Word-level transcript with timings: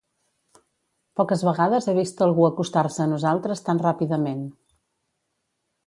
Poques 1.19 1.43
vegades 1.49 1.87
he 1.87 1.95
vist 1.99 2.25
algú 2.29 2.47
acostar-se 2.49 3.05
a 3.05 3.07
nosaltres 3.13 3.63
tan 3.69 3.83
ràpidament. 3.87 4.45